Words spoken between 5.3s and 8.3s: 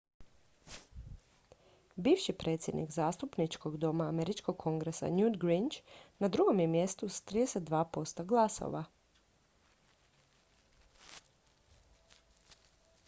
gingrich na drugom je mjestu s 32 posto